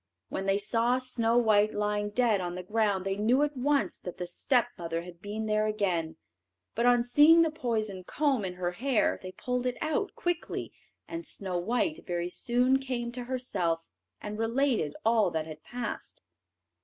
[0.29, 4.17] When they saw Snow white lying dead on the ground, they knew at once that
[4.17, 6.15] the stepmother had been there again;
[6.73, 10.73] but on seeing the poisoned comb in her hair they pulled it out quickly,
[11.07, 13.81] and Snow white very soon came to herself,
[14.19, 16.23] and related all that had passed.